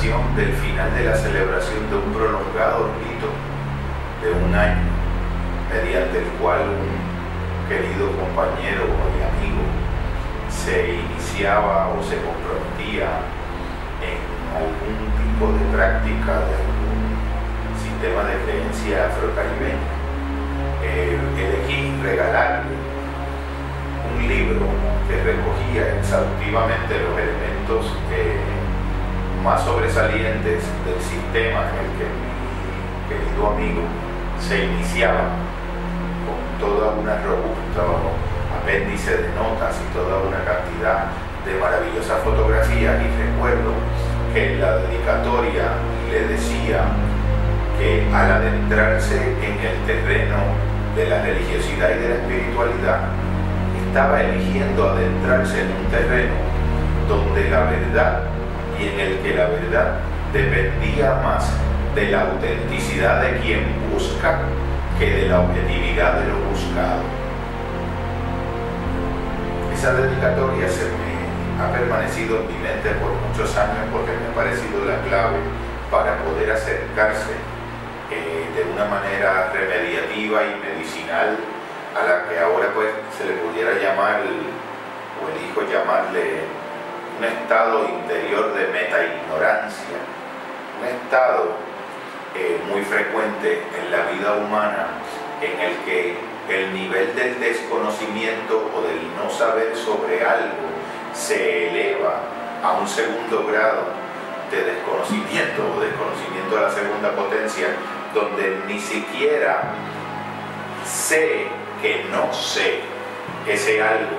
[0.00, 3.28] del final de la celebración de un prolongado rito
[4.24, 4.80] de un año,
[5.68, 9.60] mediante el cual un querido compañero y amigo
[10.48, 13.28] se iniciaba o se comprometía
[14.00, 14.24] en
[14.56, 17.04] algún tipo de práctica de algún
[17.76, 20.00] sistema de creencia afrocaribeña.
[20.80, 22.72] Eh, elegí regalarle
[24.16, 24.64] un libro
[25.06, 27.84] que recogía exhaustivamente los elementos
[28.16, 28.40] eh,
[29.44, 32.30] más sobresalientes del sistema en el que mi
[33.08, 33.82] querido amigo
[34.38, 35.32] se iniciaba
[36.26, 37.82] con toda una robusta
[38.60, 41.06] apéndice de notas y toda una cantidad
[41.44, 43.72] de maravillosas fotografías y recuerdo
[44.34, 45.72] que en la dedicatoria
[46.10, 46.84] le decía
[47.78, 50.36] que al adentrarse en el terreno
[50.94, 53.00] de la religiosidad y de la espiritualidad,
[53.86, 56.34] estaba eligiendo adentrarse en un terreno
[57.08, 58.22] donde la verdad
[58.80, 59.98] y en el que la verdad
[60.32, 61.52] dependía más
[61.94, 64.38] de la autenticidad de quien busca
[64.98, 67.02] que de la objetividad de lo buscado.
[69.74, 74.34] Esa dedicatoria se me ha permanecido en mi mente por muchos años porque me ha
[74.34, 75.38] parecido la clave
[75.90, 77.36] para poder acercarse
[78.10, 81.36] eh, de una manera remediativa y medicinal
[81.94, 82.88] a la que ahora pues
[83.18, 84.22] se le pudiera llamar,
[85.20, 86.46] o elijo llamarle,
[87.18, 88.49] un estado interior
[89.10, 89.98] de meta-ignorancia,
[90.80, 91.52] un estado
[92.34, 94.86] eh, muy frecuente en la vida humana
[95.42, 96.16] en el que
[96.48, 100.68] el nivel del desconocimiento o del no saber sobre algo
[101.14, 102.20] se eleva
[102.62, 103.84] a un segundo grado
[104.50, 107.68] de desconocimiento o desconocimiento de la segunda potencia,
[108.12, 109.62] donde ni siquiera
[110.84, 111.46] sé
[111.80, 112.80] que no sé
[113.46, 114.18] ese algo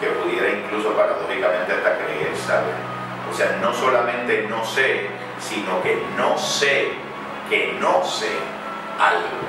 [0.00, 2.95] que pudiera incluso paradójicamente hasta creer saber.
[3.30, 5.08] O sea, no solamente no sé,
[5.40, 6.92] sino que no sé
[7.48, 8.30] que no sé
[8.98, 9.46] algo.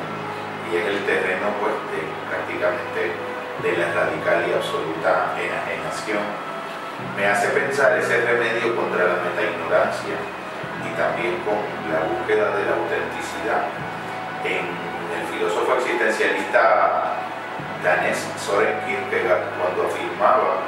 [0.72, 3.16] Y es el terreno pues de, prácticamente
[3.64, 6.22] de la radical y absoluta enajenación.
[7.16, 10.18] Me hace pensar ese remedio contra la metaignorancia
[10.84, 13.70] y también con la búsqueda de la autenticidad
[14.44, 17.18] en el filósofo existencialista
[17.84, 20.66] danés Soren Kierkegaard cuando afirmaba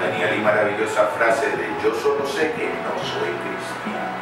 [0.00, 4.12] genial y maravillosa frase de yo solo sé que no soy cristiano.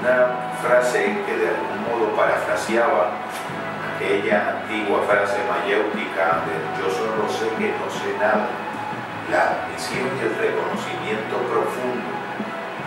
[0.00, 3.12] Una frase que de algún modo parafraseaba
[3.94, 8.48] aquella antigua frase mayéutica de yo solo sé que no sé nada,
[9.30, 12.10] la admisión y el reconocimiento profundo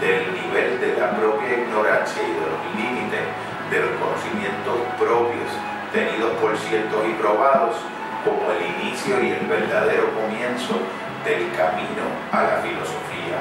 [0.01, 3.25] del nivel de la propia ignorancia y de los límites
[3.71, 5.49] de los conocimientos propios
[5.91, 7.75] tenidos por ciertos y probados
[8.25, 10.81] como el inicio y el verdadero comienzo
[11.23, 13.37] del camino a la filosofía,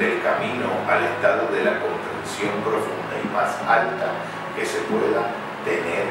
[0.00, 4.08] del camino al estado de la comprensión profunda y más alta
[4.56, 5.28] que se pueda
[5.68, 6.08] tener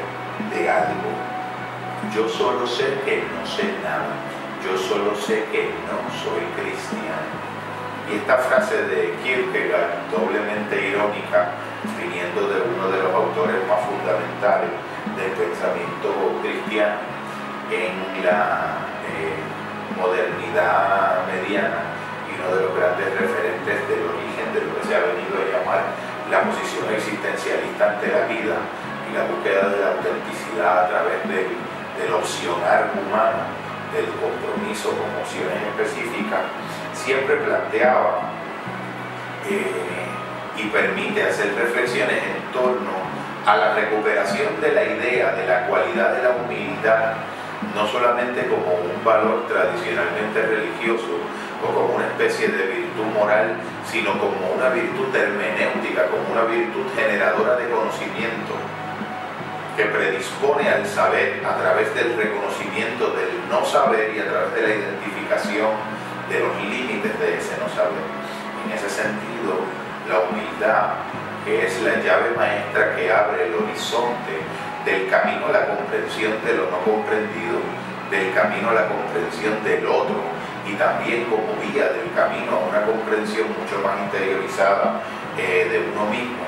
[0.54, 1.10] de algo.
[2.14, 4.14] Yo solo sé que no sé nada,
[4.62, 7.42] yo solo sé que no soy cristiano.
[8.10, 11.54] Y esta frase de Kierkegaard, doblemente irónica,
[11.98, 14.70] viniendo de uno de los autores más fundamentales
[15.16, 17.11] del pensamiento cristiano
[17.72, 18.76] en la
[19.08, 19.40] eh,
[19.96, 21.96] modernidad mediana
[22.28, 25.44] y uno de los grandes referentes del origen de lo que se ha venido a
[25.48, 25.82] llamar
[26.30, 28.56] la posición existencialista ante la vida
[29.08, 33.46] y la búsqueda de la autenticidad a través del, opcionar humano,
[33.92, 36.40] del compromiso con opciones específicas,
[36.94, 38.32] siempre planteaba
[39.48, 40.08] eh,
[40.56, 42.90] y permite hacer reflexiones en torno
[43.46, 47.14] a la recuperación de la idea de la cualidad de la humildad,
[47.74, 51.18] no solamente como un valor tradicionalmente religioso
[51.62, 53.56] o como una especie de virtud moral,
[53.86, 58.54] sino como una virtud hermenéutica, como una virtud generadora de conocimiento
[59.76, 64.62] que predispone al saber a través del reconocimiento del no saber y a través de
[64.62, 65.70] la identificación
[66.28, 68.04] de los límites de ese no saber.
[68.66, 69.64] En ese sentido,
[70.08, 70.94] la humildad
[71.44, 74.38] que es la llave maestra que abre el horizonte
[74.84, 77.60] del camino a la comprensión de lo no comprendido,
[78.10, 80.20] del camino a la comprensión del otro
[80.66, 85.00] y también como vía del camino a una comprensión mucho más interiorizada
[85.38, 86.44] eh, de uno mismo.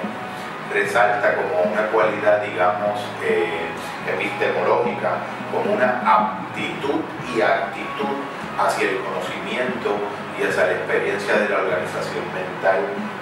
[0.73, 3.69] Resalta como una cualidad, digamos, eh,
[4.09, 5.23] epistemológica,
[5.53, 7.01] como una aptitud
[7.35, 8.17] y actitud
[8.59, 9.97] hacia el conocimiento
[10.39, 12.81] y hacia la experiencia de la organización mental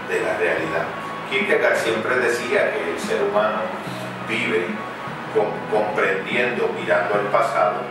[0.09, 0.87] de la realidad.
[1.29, 3.61] Kierkegaard siempre decía que el ser humano
[4.29, 4.69] vive
[5.35, 7.83] comprendiendo, mirando al pasado,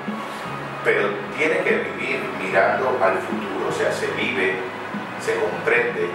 [0.84, 4.56] pero tiene que vivir mirando al futuro, o sea, se vive,
[5.20, 6.10] se comprende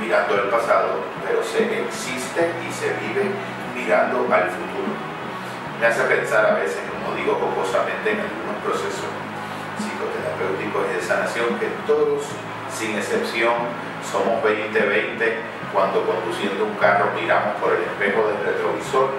[0.00, 3.30] mirando al pasado, pero se existe y se vive
[3.74, 4.94] mirando al futuro.
[5.80, 9.10] Me hace pensar a veces, como digo jocosamente, en algunos procesos
[9.78, 12.26] psicoterapéuticos y de sanación, que todos,
[12.70, 13.54] sin excepción,
[14.02, 19.10] somos 20-20 cuando conduciendo un carro miramos por el espejo del retrovisor.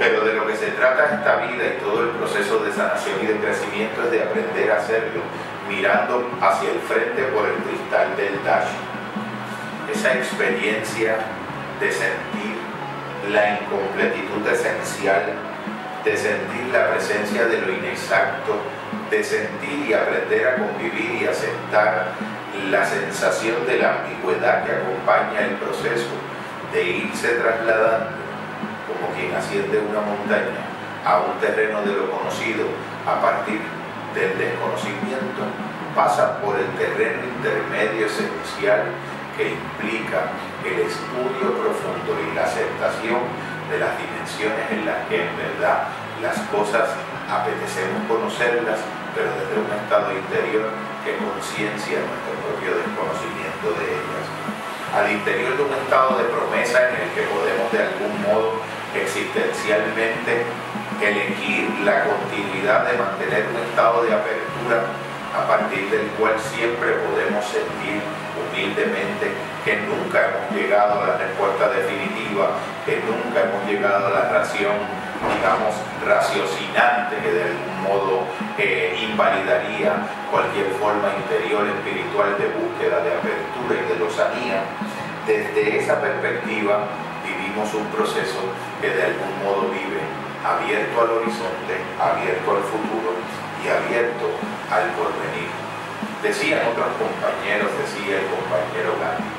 [0.00, 3.26] Pero de lo que se trata esta vida y todo el proceso de sanación y
[3.26, 5.20] de crecimiento es de aprender a hacerlo
[5.68, 8.70] mirando hacia el frente por el cristal del dash.
[9.92, 11.18] Esa experiencia
[11.78, 12.56] de sentir
[13.30, 15.34] la incompletitud esencial,
[16.02, 18.56] de sentir la presencia de lo inexacto,
[19.10, 22.12] de sentir y aprender a convivir y aceptar
[22.70, 26.08] la sensación de la ambigüedad que acompaña el proceso
[26.72, 28.19] de irse trasladando
[29.14, 30.70] quien asciende una montaña
[31.04, 32.66] a un terreno de lo conocido
[33.06, 33.60] a partir
[34.14, 35.46] del desconocimiento,
[35.94, 38.92] pasa por el terreno intermedio esencial
[39.36, 40.30] que implica
[40.64, 43.24] el estudio profundo y la aceptación
[43.70, 45.88] de las dimensiones en las que en verdad
[46.20, 46.90] las cosas
[47.30, 48.82] apetecemos conocerlas,
[49.14, 50.68] pero desde un estado interior
[51.06, 54.24] que conciencia nuestro propio desconocimiento de ellas.
[54.90, 58.58] Al interior de un estado de promesa en el que podemos de algún modo
[58.94, 60.44] existencialmente
[61.00, 64.84] elegir la continuidad de mantener un estado de apertura
[65.34, 68.02] a partir del cual siempre podemos sentir
[68.36, 69.30] humildemente
[69.64, 74.74] que nunca hemos llegado a la respuesta definitiva, que nunca hemos llegado a la ración,
[75.22, 78.26] digamos, raciocinante que de algún modo
[78.58, 79.92] eh, invalidaría
[80.30, 84.62] cualquier forma interior espiritual de búsqueda, de apertura y de lozanía.
[85.26, 86.88] Desde esa perspectiva
[87.50, 88.38] vivimos un proceso
[88.80, 90.00] que de algún modo vive
[90.44, 93.18] abierto al horizonte, abierto al futuro
[93.62, 94.30] y abierto
[94.70, 95.50] al porvenir.
[96.22, 99.34] Decían otros compañeros, decía el compañero Gandhi,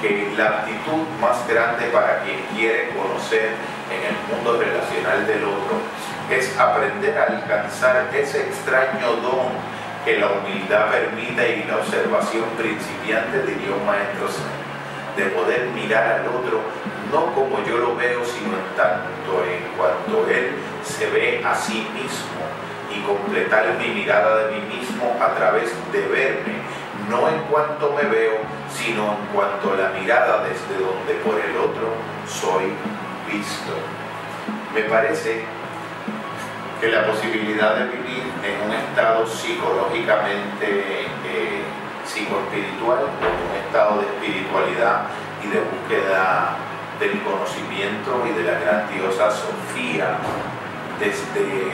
[0.00, 3.52] que la actitud más grande para quien quiere conocer
[3.92, 5.76] en el mundo relacional del otro
[6.30, 9.52] es aprender a alcanzar ese extraño don
[10.04, 14.28] que la humildad permite y la observación principiante, diría un maestro
[15.16, 16.60] de poder mirar al otro
[17.12, 20.52] no como yo lo veo, sino en tanto en cuanto él
[20.84, 22.40] se ve a sí mismo
[22.94, 26.54] y completar mi mirada de mí mismo a través de verme,
[27.08, 28.38] no en cuanto me veo,
[28.72, 31.94] sino en cuanto la mirada desde donde por el otro
[32.26, 32.72] soy
[33.30, 33.72] visto.
[34.74, 35.44] Me parece
[36.80, 41.62] que la posibilidad de vivir en un estado psicológicamente eh,
[42.06, 43.06] psicoespiritual,
[43.70, 45.02] estado de espiritualidad
[45.44, 46.56] y de búsqueda
[46.98, 50.18] del conocimiento y de la grandiosa Sofía
[50.98, 51.70] desde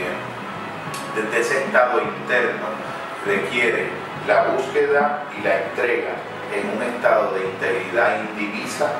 [1.17, 2.67] desde ese estado interno
[3.25, 3.89] requiere
[4.27, 6.13] la búsqueda y la entrega
[6.53, 8.91] en un estado de integridad indivisa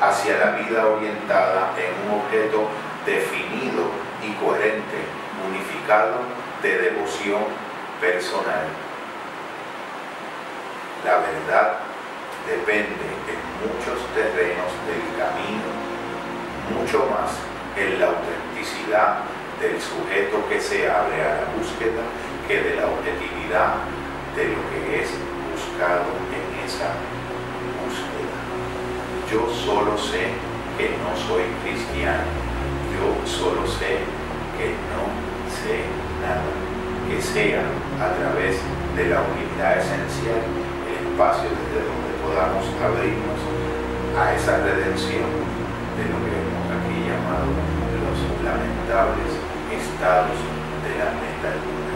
[0.00, 2.66] hacia la vida orientada en un objeto
[3.06, 3.84] definido
[4.26, 4.98] y coherente,
[5.48, 6.16] unificado
[6.62, 7.44] de devoción
[8.00, 8.66] personal.
[11.04, 11.89] La verdad
[12.46, 15.68] depende en muchos terrenos del camino,
[16.72, 17.36] mucho más
[17.76, 19.24] en la autenticidad
[19.60, 22.02] del sujeto que se abre a la búsqueda
[22.48, 23.74] que de la objetividad
[24.34, 25.10] de lo que es
[25.52, 26.96] buscado en esa
[27.78, 28.36] búsqueda.
[29.30, 30.32] Yo solo sé
[30.76, 32.24] que no soy cristiano,
[32.96, 34.00] yo solo sé
[34.56, 35.04] que no
[35.46, 35.84] sé
[36.24, 36.50] nada,
[37.08, 37.62] que sea
[38.00, 38.56] a través
[38.96, 40.42] de la humildad esencial
[40.88, 43.42] el espacio desde donde podamos abrirnos
[44.14, 45.26] a esa redención
[45.98, 49.34] de lo que hemos aquí llamado los lamentables
[49.74, 50.38] estados
[50.86, 51.89] de la mentalidad